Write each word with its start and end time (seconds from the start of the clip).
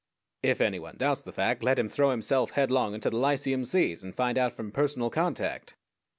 If 0.41 0.61
any 0.61 0.79
one 0.79 0.97
doubts 0.97 1.21
the 1.21 1.31
fact, 1.31 1.61
let 1.61 1.77
him 1.77 1.87
throw 1.87 2.09
himself 2.09 2.49
headlong 2.53 2.95
into 2.95 3.11
the 3.11 3.17
Lyceum 3.17 3.63
Seas 3.63 4.01
and 4.01 4.15
find 4.15 4.35
out 4.35 4.51
from 4.51 4.71
personal 4.71 5.11
contact. 5.11 5.75